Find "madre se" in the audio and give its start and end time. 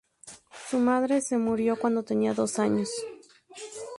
0.79-1.37